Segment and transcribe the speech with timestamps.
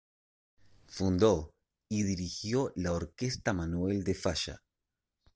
[0.87, 1.51] Fundó
[1.87, 4.63] y dirigió la Orquesta Manuel de Falla.